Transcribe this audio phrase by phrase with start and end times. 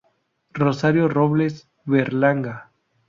[0.53, 2.71] Rosario Robles Berlanga.